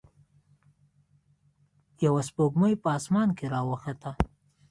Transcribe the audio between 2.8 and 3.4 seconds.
په اسمان